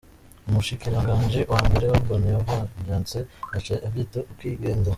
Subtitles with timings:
[0.49, 3.17] Umushikiranganji wa mbere Orban yaravyanse,
[3.57, 4.89] aca ivyita “ukwigenza”.